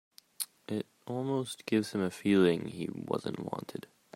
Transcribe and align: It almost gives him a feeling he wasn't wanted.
It 0.67 0.87
almost 1.05 1.67
gives 1.67 1.91
him 1.91 2.01
a 2.01 2.09
feeling 2.09 2.65
he 2.69 2.89
wasn't 2.91 3.37
wanted. 3.39 3.85